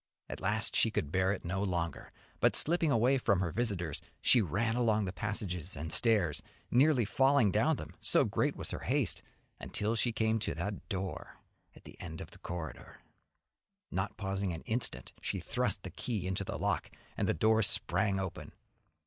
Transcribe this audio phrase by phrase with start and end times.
[0.27, 2.09] At last she could bear it no longer,
[2.39, 7.51] but slipping away from her visitors, she ran along the passages and stairs, nearly falling
[7.51, 9.21] down them, so great was her haste,
[9.59, 11.37] until she came to that door
[11.75, 12.97] at the end of the corridor.
[13.91, 18.19] Not pausing an instant, she thrust the key into the lock, and the door sprang
[18.19, 18.53] open.